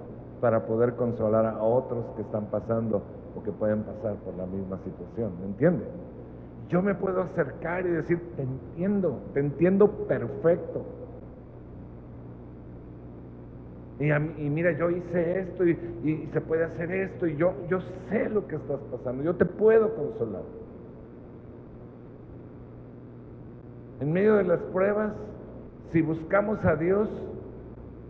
[0.41, 3.01] para poder consolar a otros que están pasando
[3.37, 5.85] o que pueden pasar por la misma situación, ¿me entiende?
[6.69, 10.85] Yo me puedo acercar y decir, te entiendo, te entiendo perfecto.
[13.99, 15.71] Y, mira, yo hice esto y,
[16.03, 19.45] y, se puede hacer esto y yo, yo sé lo que estás pasando, yo te
[19.45, 20.41] puedo consolar.
[24.01, 25.13] En medio de las pruebas,
[25.93, 27.07] si buscamos a Dios,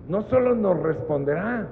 [0.08, 1.68] no solo nos responderá,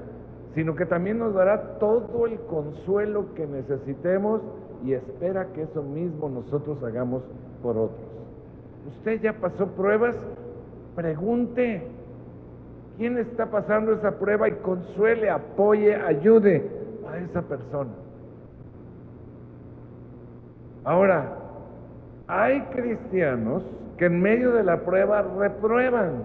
[0.54, 4.41] sino que también nos dará todo el consuelo que necesitemos
[4.84, 7.24] y espera que eso mismo nosotros hagamos
[7.62, 8.00] por otros.
[8.98, 10.15] Usted ya pasó pruebas,
[10.96, 11.84] pregunte
[12.98, 16.70] quién está pasando esa prueba y consuele, apoye, ayude
[17.08, 17.91] a esa persona.
[20.84, 21.38] Ahora,
[22.28, 23.63] hay cristianos
[23.98, 26.24] que en medio de la prueba reprueban.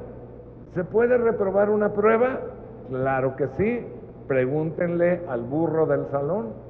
[0.75, 2.41] ¿Se puede reprobar una prueba?
[2.89, 3.87] Claro que sí.
[4.27, 6.66] Pregúntenle al burro del salón.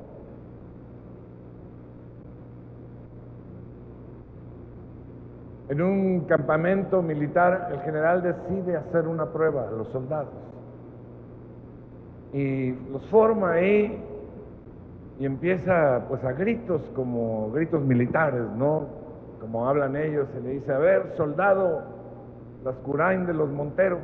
[5.68, 10.33] En un campamento militar, el general decide hacer una prueba a los soldados.
[12.33, 14.00] Y los forma ahí
[15.18, 18.87] y empieza pues a gritos como gritos militares, ¿no?
[19.40, 21.83] Como hablan ellos, se le dice, a ver, soldado,
[22.64, 24.00] las curain de los Monteros,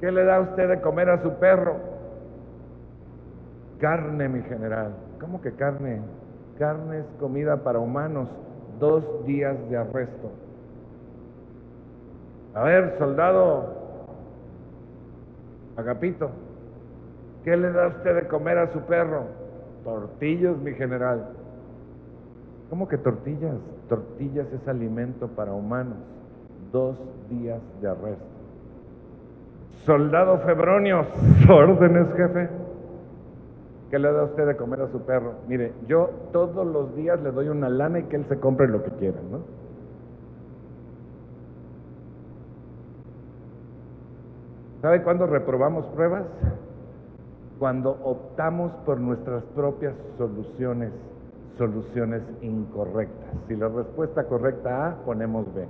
[0.00, 1.76] ¿qué le da usted de comer a su perro?
[3.78, 4.94] Carne, mi general.
[5.20, 6.00] ¿Cómo que carne?
[6.58, 8.28] Carne es comida para humanos,
[8.78, 10.30] dos días de arresto.
[12.54, 13.74] A ver, soldado,
[15.76, 16.30] Agapito,
[17.42, 19.24] ¿qué le da usted de comer a su perro?
[19.82, 21.30] Tortillas, mi general.
[22.70, 23.56] ¿Cómo que tortillas?
[23.88, 25.98] Tortillas es alimento para humanos.
[26.72, 26.96] Dos
[27.28, 28.24] días de arresto.
[29.84, 31.04] Soldado Febronio,
[31.48, 32.48] órdenes, jefe.
[33.94, 35.34] ¿Qué le da usted de comer a su perro?
[35.46, 38.82] Mire, yo todos los días le doy una lana y que él se compre lo
[38.82, 39.38] que quiera, ¿no?
[44.82, 46.24] ¿Sabe cuándo reprobamos pruebas?
[47.60, 50.90] Cuando optamos por nuestras propias soluciones,
[51.56, 53.30] soluciones incorrectas.
[53.46, 55.68] Si la respuesta correcta A, ponemos B.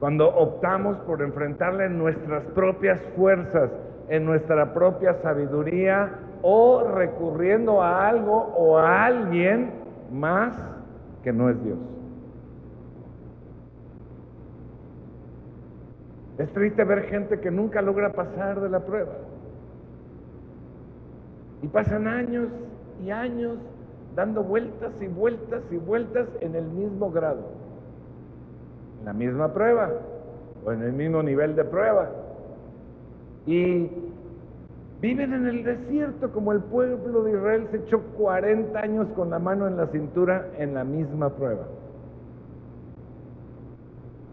[0.00, 3.70] Cuando optamos por enfrentarle nuestras propias fuerzas,
[4.12, 6.10] en nuestra propia sabiduría
[6.42, 9.70] o recurriendo a algo o a alguien
[10.12, 10.54] más
[11.24, 11.78] que no es Dios.
[16.36, 19.12] Es triste ver gente que nunca logra pasar de la prueba.
[21.62, 22.48] Y pasan años
[23.02, 23.56] y años
[24.14, 27.44] dando vueltas y vueltas y vueltas en el mismo grado,
[28.98, 29.90] en la misma prueba
[30.66, 32.10] o en el mismo nivel de prueba.
[33.46, 33.90] Y
[35.00, 39.38] viven en el desierto como el pueblo de Israel se echó 40 años con la
[39.38, 41.64] mano en la cintura en la misma prueba,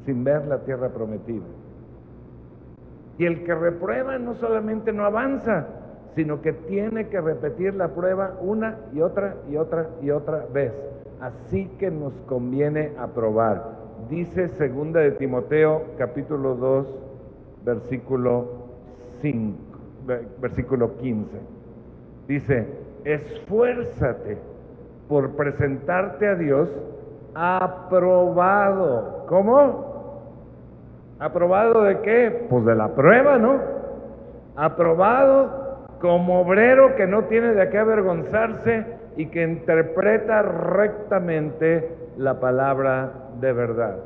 [0.06, 1.45] sin ver la tierra prometida.
[3.17, 5.67] Y el que reprueba no solamente no avanza,
[6.15, 10.74] sino que tiene que repetir la prueba una y otra y otra y otra vez.
[11.19, 13.78] Así que nos conviene aprobar.
[14.10, 16.88] Dice segunda de Timoteo capítulo 2
[17.65, 18.68] versículo
[19.21, 19.58] 5,
[20.39, 21.38] versículo 15.
[22.27, 22.67] Dice,
[23.03, 24.38] esfuérzate
[25.08, 26.69] por presentarte a Dios
[27.34, 29.25] aprobado.
[29.27, 29.89] ¿Cómo?
[31.19, 32.47] ¿Aprobado de qué?
[32.49, 33.60] Pues de la prueba, ¿no?
[34.55, 38.86] Aprobado como obrero que no tiene de qué avergonzarse
[39.17, 43.97] y que interpreta rectamente la palabra de verdad.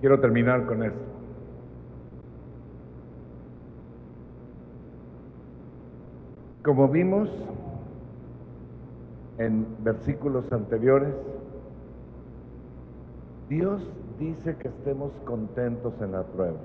[0.00, 0.98] Quiero terminar con esto.
[6.62, 7.28] Como vimos
[9.38, 11.14] en versículos anteriores,
[13.48, 13.82] Dios
[14.18, 16.58] dice que estemos contentos en la prueba.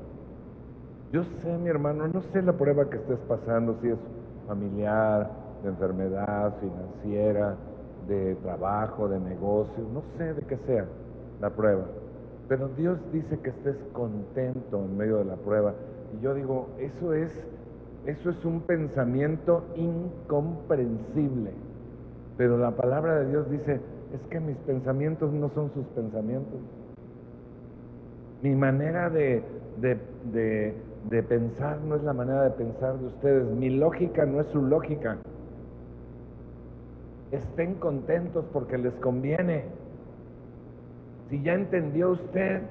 [1.12, 4.00] Yo sé, mi hermano, no sé la prueba que estés pasando, si es
[4.48, 5.32] familiar,
[5.64, 7.56] de enfermedad, financiera,
[8.08, 10.86] de trabajo, de negocio, no sé de qué sea
[11.40, 11.86] la prueba.
[12.48, 15.74] Pero Dios dice que estés contento en medio de la prueba.
[16.14, 17.32] Y yo digo, eso es,
[18.06, 21.52] eso es un pensamiento incomprensible.
[22.38, 23.80] Pero la palabra de Dios dice,
[24.14, 26.60] es que mis pensamientos no son sus pensamientos.
[28.42, 29.42] Mi manera de,
[29.82, 30.74] de,
[31.10, 33.46] de, pensar no es la manera de pensar de ustedes.
[33.56, 35.18] Mi lógica no es su lógica.
[37.32, 39.66] Estén contentos porque les conviene.
[41.34, 42.62] Si ya entendió usted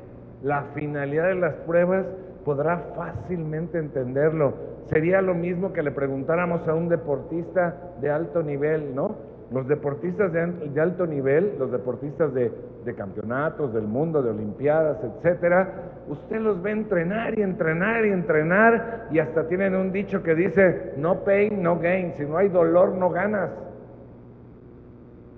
[0.44, 2.07] la finalidad de las pruebas,
[2.44, 4.55] podrá fácilmente entenderlo.
[4.87, 9.16] Sería lo mismo que le preguntáramos a un deportista de alto nivel, ¿no?
[9.51, 12.53] Los deportistas de, alto nivel, los deportistas de,
[12.85, 15.68] de, campeonatos del mundo, de olimpiadas, etcétera,
[16.07, 20.93] usted los ve entrenar y entrenar y entrenar y hasta tienen un dicho que dice
[20.99, 23.51] no pain, no gain, si no hay dolor no ganas.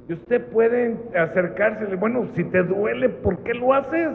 [0.08, 4.10] Y usted puede acercarse, bueno, si te duele, ¿por qué lo haces?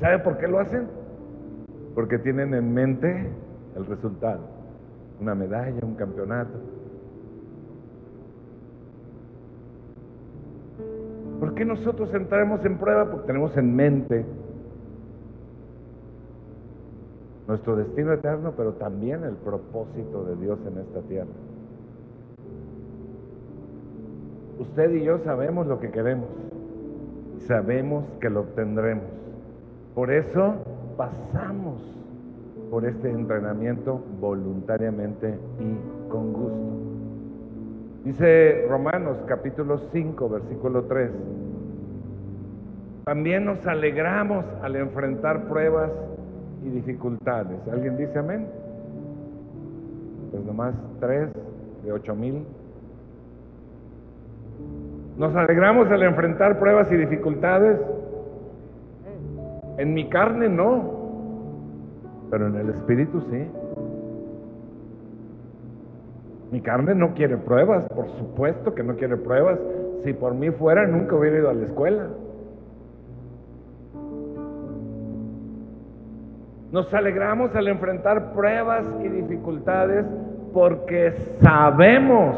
[0.00, 0.88] ¿Sabe por qué lo hacen?
[1.94, 3.30] porque tienen en mente
[3.76, 4.40] el resultado,
[5.20, 6.58] una medalla, un campeonato.
[11.38, 13.10] ¿Por qué nosotros entramos en prueba?
[13.10, 14.24] Porque tenemos en mente
[17.46, 21.32] nuestro destino eterno, pero también el propósito de Dios en esta tierra.
[24.58, 26.28] Usted y yo sabemos lo que queremos.
[27.46, 29.04] Sabemos que lo obtendremos.
[29.94, 30.54] Por eso
[30.96, 31.82] pasamos
[32.70, 36.74] por este entrenamiento voluntariamente y con gusto.
[38.04, 41.10] Dice Romanos capítulo 5, versículo 3.
[43.04, 45.90] También nos alegramos al enfrentar pruebas
[46.64, 47.58] y dificultades.
[47.70, 48.46] ¿Alguien dice amén?
[50.30, 51.28] Pues nomás tres
[51.84, 52.44] de ocho mil.
[55.18, 57.78] Nos alegramos al enfrentar pruebas y dificultades.
[59.76, 60.94] En mi carne no,
[62.30, 63.46] pero en el espíritu sí.
[66.50, 69.58] Mi carne no quiere pruebas, por supuesto que no quiere pruebas.
[70.04, 72.08] Si por mí fuera, nunca hubiera ido a la escuela.
[76.74, 80.04] Nos alegramos al enfrentar pruebas y dificultades
[80.52, 82.34] porque sabemos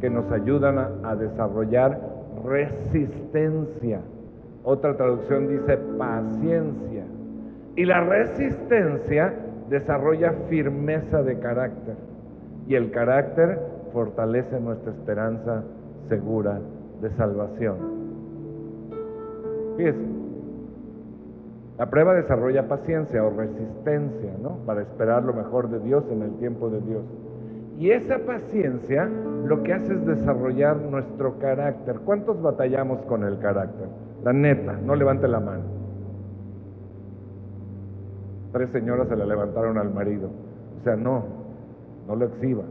[0.00, 2.00] que nos ayudan a, desarrollar
[2.44, 4.00] resistencia.
[4.64, 7.04] Otra traducción dice paciencia.
[7.76, 9.32] Y la resistencia
[9.70, 11.94] desarrolla firmeza de carácter.
[12.66, 13.60] Y el carácter
[13.92, 15.62] fortalece nuestra esperanza
[16.08, 16.58] segura
[17.00, 17.76] de salvación.
[19.76, 20.27] Fíjense,
[21.78, 24.58] la prueba desarrolla paciencia o resistencia, ¿no?
[24.66, 27.04] Para esperar lo mejor de Dios en el tiempo de Dios.
[27.78, 29.08] Y esa paciencia
[29.44, 32.00] lo que hace es desarrollar nuestro carácter.
[32.04, 33.86] ¿Cuántos batallamos con el carácter?
[34.24, 35.62] La neta, no levante la mano.
[38.52, 40.30] Tres señoras se la levantaron al marido.
[40.80, 41.24] O sea, no,
[42.08, 42.64] no lo exhiba.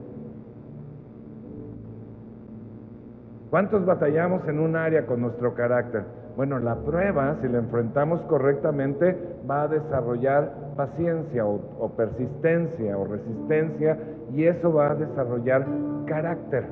[3.49, 6.03] ¿Cuántos batallamos en un área con nuestro carácter?
[6.37, 9.17] Bueno, la prueba, si la enfrentamos correctamente,
[9.49, 13.97] va a desarrollar paciencia o, persistencia o resistencia
[14.31, 15.65] y eso va a desarrollar
[16.05, 16.63] carácter.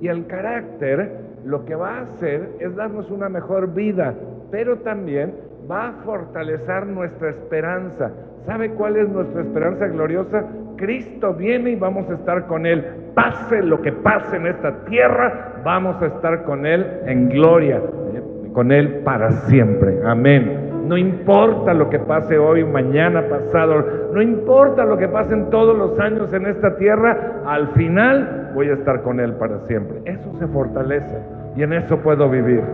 [0.00, 1.10] Y el carácter
[1.44, 4.14] lo que va a hacer es darnos una mejor vida,
[4.52, 5.34] pero también
[5.68, 8.12] va a fortalecer nuestra esperanza.
[8.46, 10.44] ¿Sabe cuál es nuestra esperanza gloriosa?
[10.76, 12.84] Cristo viene y vamos a estar con Él.
[13.16, 17.82] Pase lo que pase en esta tierra, vamos a estar con Él en gloria
[18.52, 20.00] con Él para siempre.
[20.04, 20.70] Amén.
[20.86, 25.98] No importa lo que pase hoy, mañana, pasado, no importa lo que pasen todos los
[26.00, 30.02] años en esta tierra, al final voy a estar con Él para siempre.
[30.04, 31.16] Eso se fortalece
[31.54, 32.64] y en eso puedo vivir.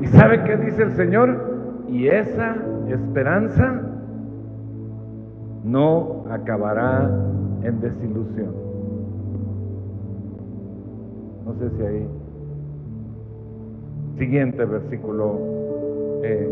[0.00, 1.84] ¿Y sabe qué dice el Señor?
[1.88, 2.56] Y esa
[2.88, 3.80] esperanza
[5.62, 7.10] no acabará
[7.62, 8.54] en desilusión.
[11.44, 12.08] No sé si ahí.
[14.18, 15.38] Siguiente versículo
[16.22, 16.48] eh,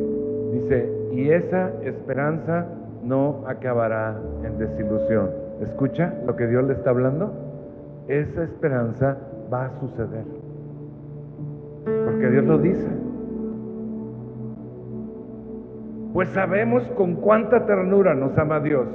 [0.53, 2.67] dice, y esa esperanza
[3.03, 5.31] no acabará en desilusión.
[5.63, 7.33] ¿Escucha lo que Dios le está hablando?
[8.09, 9.17] Esa esperanza
[9.53, 10.25] va a suceder.
[11.85, 12.89] Porque Dios lo dice.
[16.13, 18.87] Pues sabemos con cuánta ternura nos ama Dios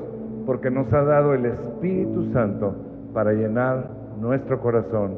[0.50, 2.74] porque nos ha dado el Espíritu Santo
[3.14, 3.88] para llenar
[4.20, 5.12] nuestro corazón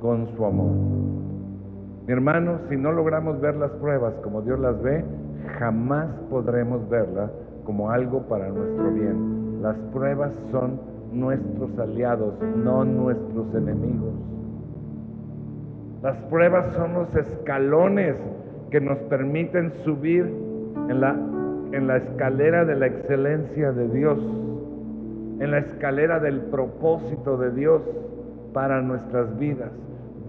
[0.00, 0.72] con su amor.
[2.06, 5.04] Mi hermano, si no logramos ver las pruebas como Dios las ve,
[5.58, 7.30] jamás podremos verlas
[7.66, 9.60] como algo para nuestro bien.
[9.60, 10.80] Las pruebas son
[11.12, 12.32] nuestros aliados,
[12.64, 14.14] no nuestros enemigos.
[16.02, 18.16] Las pruebas son los escalones
[18.70, 20.24] que nos permiten subir
[20.88, 21.10] en la,
[21.72, 24.18] en la escalera de la excelencia de Dios
[25.40, 27.82] en la escalera del propósito de Dios
[28.52, 29.70] para nuestras vidas.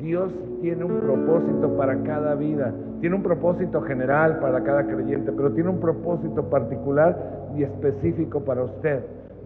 [0.02, 5.52] Dios tiene un propósito para cada vida, tiene un propósito general para cada creyente, pero
[5.52, 9.04] tiene un propósito particular y específico para usted.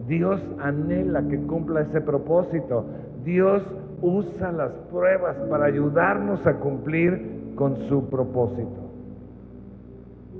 [0.08, 2.86] Dios anhela que cumpla ese propósito.
[3.24, 3.64] Dios
[4.02, 8.86] usa las pruebas para ayudarnos a cumplir con su propósito.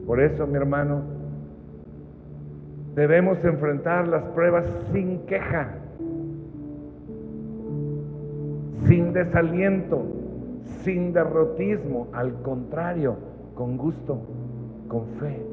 [0.06, 1.02] Por eso, mi hermano,
[2.96, 5.68] Debemos enfrentar las pruebas sin queja,
[8.88, 10.02] sin desaliento,
[10.84, 13.18] sin derrotismo, al contrario,
[13.54, 14.22] con gusto,
[14.88, 15.46] con fe,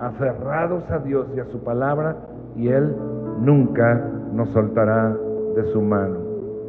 [0.00, 2.16] aferrados a Dios y a su palabra,
[2.56, 2.96] y Él
[3.40, 4.04] nunca
[4.34, 5.16] nos soltará
[5.54, 6.18] de su mano.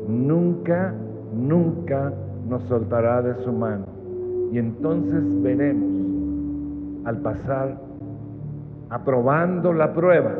[0.08, 0.94] Nunca,
[1.34, 2.14] nunca
[2.48, 3.86] nos soltará de su mano.
[4.52, 5.92] Y entonces veremos
[7.06, 7.83] al pasar
[8.94, 10.34] aprobando la prueba,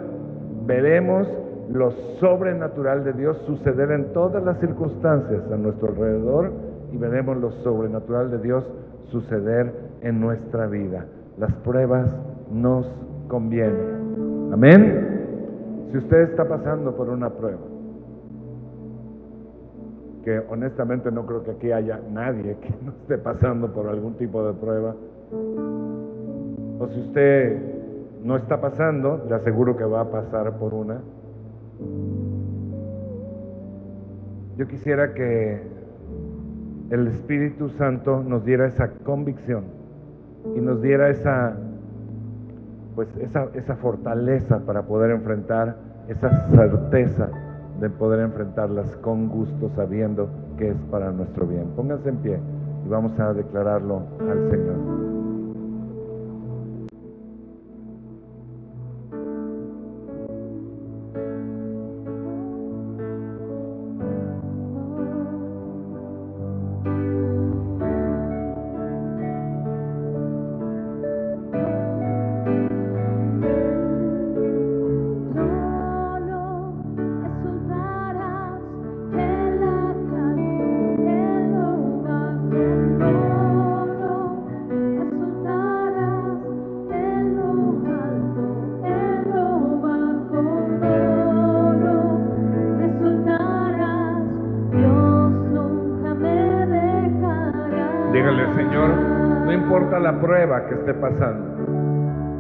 [0.68, 1.28] veremos
[1.72, 1.90] lo
[2.20, 6.52] sobrenatural de Dios suceder en todas las circunstancias a nuestro alrededor
[6.92, 8.64] y veremos lo sobrenatural de Dios
[9.10, 11.08] suceder en nuestra vida.
[11.40, 12.08] Las pruebas
[12.52, 12.88] nos
[13.28, 14.52] convienen.
[14.54, 15.90] Amén.
[15.92, 17.62] Si usted está pasando por una prueba,
[20.24, 24.46] que honestamente no creo que aquí haya nadie que no esté pasando por algún tipo
[24.46, 24.94] de prueba,
[26.80, 27.83] o si usted
[28.24, 31.00] no está pasando, le aseguro que va a pasar por una.
[34.58, 35.62] Yo quisiera que
[36.90, 39.66] el Espíritu Santo nos diera esa convicción
[40.56, 41.56] y nos diera esa
[42.96, 45.76] pues esa, esa fortaleza para poder enfrentar,
[46.08, 47.30] esa certeza
[47.80, 51.66] de poder enfrentarlas con gusto, sabiendo que es para nuestro bien.
[51.76, 52.40] Pónganse en pie
[52.86, 55.03] y vamos a declararlo al Señor.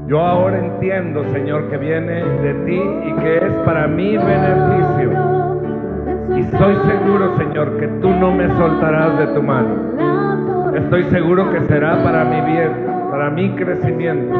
[0.08, 5.12] Yo ahora entiendo, Señor, que viene de ti y que es para mi beneficio.
[6.36, 10.74] Y estoy seguro, Señor, que tú no me soltarás de tu mano.
[10.76, 12.72] Estoy seguro que será para mi bien,
[13.12, 14.36] para mi crecimiento.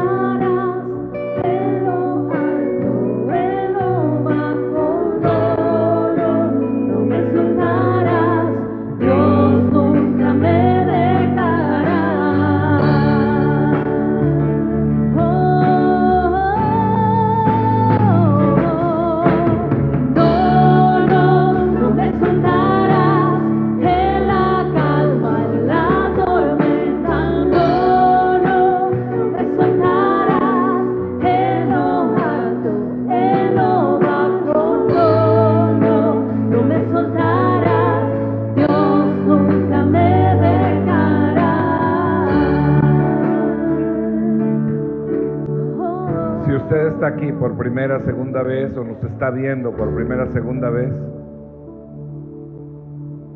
[49.24, 50.92] Está viendo por primera, segunda vez,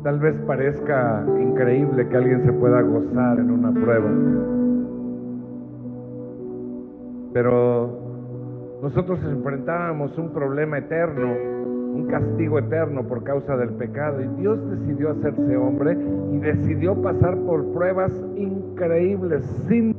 [0.03, 4.07] tal vez parezca increíble que alguien se pueda gozar en una prueba.
[7.33, 7.89] Pero
[8.83, 11.33] nosotros enfrentábamos un problema eterno,
[11.95, 14.21] un castigo eterno por causa del pecado.
[14.21, 15.97] Y Dios decidió hacerse hombre
[16.31, 19.98] y decidió pasar por pruebas increíbles sin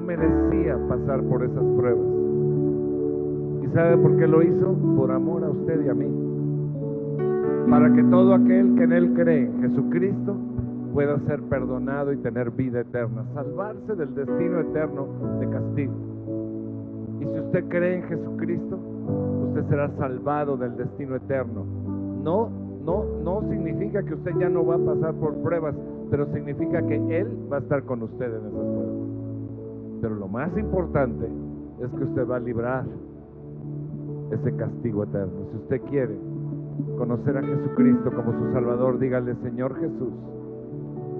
[0.00, 2.06] no merecía pasar por esas pruebas.
[3.62, 4.74] ¿Y sabe por qué lo hizo?
[4.96, 6.06] Por amor a usted y a mí.
[7.68, 10.36] Para que todo aquel que en Él cree, en Jesucristo,
[10.92, 15.06] pueda ser perdonado y tener vida eterna, salvarse del destino eterno
[15.38, 15.92] de castigo.
[17.20, 18.78] Y si usted cree en Jesucristo,
[19.48, 21.64] usted será salvado del destino eterno.
[22.24, 22.50] No,
[22.84, 25.74] no, no significa que usted ya no va a pasar por pruebas,
[26.10, 29.09] pero significa que Él va a estar con usted en esas pruebas.
[30.00, 31.26] Pero lo más importante
[31.80, 32.84] es que usted va a librar
[34.30, 35.32] ese castigo eterno.
[35.50, 36.16] Si usted quiere
[36.96, 40.12] conocer a Jesucristo como su Salvador, dígale, Señor Jesús,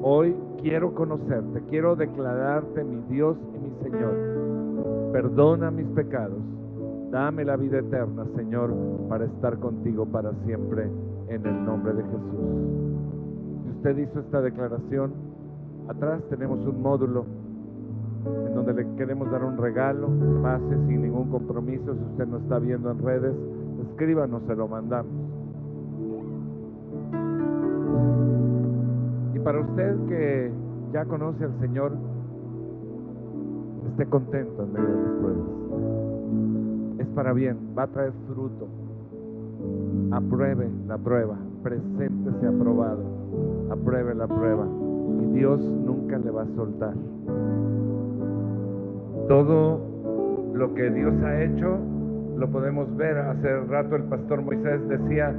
[0.03, 4.15] hoy quiero conocerte, quiero declararte mi Dios y mi Señor.
[5.13, 6.39] Perdona mis pecados,
[7.11, 8.73] dame la vida eterna, Señor,
[9.09, 10.89] para estar contigo para siempre
[11.29, 12.31] en el nombre de Jesús.
[13.65, 15.13] Si usted hizo esta declaración,
[15.89, 17.25] atrás tenemos un módulo
[18.27, 20.09] en donde le queremos dar un regalo,
[20.43, 23.35] pase sin ningún compromiso, si usted nos está viendo en redes,
[23.91, 25.13] escríbanos, se lo mandamos.
[29.35, 30.53] Y para usted que
[30.93, 31.93] ya conoce al Señor,
[33.91, 35.49] esté contento en medio de las pruebas.
[36.99, 38.67] Es para bien, va a traer fruto.
[40.11, 43.03] Apruebe la prueba, preséntese aprobado,
[43.71, 44.67] apruebe la prueba
[45.23, 46.95] y Dios nunca le va a soltar.
[49.31, 49.81] Todo
[50.55, 51.79] lo que Dios ha hecho
[52.37, 53.17] lo podemos ver.
[53.17, 55.33] Hace rato el pastor Moisés decía,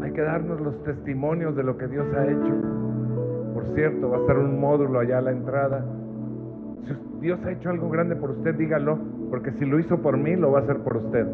[0.00, 2.54] hay que darnos los testimonios de lo que Dios ha hecho.
[3.52, 5.84] Por cierto, va a estar un módulo allá a la entrada.
[6.86, 8.98] Si Dios ha hecho algo grande por usted, dígalo,
[9.28, 11.26] porque si lo hizo por mí, lo va a hacer por usted.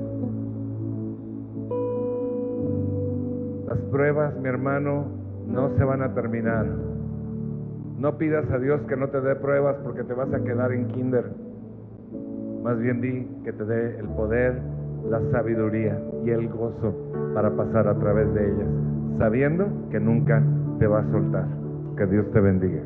[3.68, 5.04] Las pruebas, mi hermano,
[5.46, 6.66] no se van a terminar.
[8.00, 10.88] No pidas a Dios que no te dé pruebas porque te vas a quedar en
[10.88, 11.43] kinder.
[12.64, 14.58] Más bien di que te dé el poder,
[15.10, 16.94] la sabiduría y el gozo
[17.34, 18.68] para pasar a través de ellas,
[19.18, 20.42] sabiendo que nunca
[20.78, 21.46] te va a soltar.
[21.98, 22.80] Que Dios te bendiga.